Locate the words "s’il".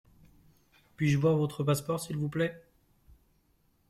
1.99-2.17